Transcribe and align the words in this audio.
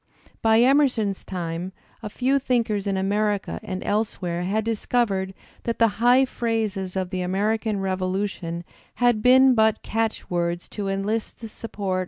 By 0.41 0.61
Emerson's 0.61 1.23
time 1.23 1.73
a 2.01 2.09
few 2.09 2.39
thinkers 2.39 2.87
in 2.87 2.97
America 2.97 3.59
and 3.61 3.83
ehe 3.83 3.85
i 3.85 3.89
f> 3.89 3.93
nor 3.93 4.01
fv— 4.01 4.13
where 4.15 4.41
had 4.45 4.65
discovered 4.65 5.35
that 5.61 5.77
the 5.77 6.01
high 6.01 6.25
phrases 6.25 6.95
of 6.95 7.11
the 7.11 7.19
AmericanI 7.21 7.59
/\/f^^' 7.59 7.59
j/i/ 7.73 7.79
Revolution 7.81 8.63
had 8.95 9.21
been 9.21 9.53
but 9.53 9.83
catch 9.83 10.27
words 10.27 10.67
to 10.69 10.87
enlist 10.87 11.39
the 11.41 11.49
support 11.49 11.97
\ 11.99 11.99
A^^. 11.99 11.99